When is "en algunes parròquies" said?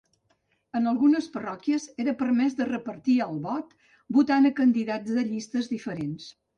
0.79-1.85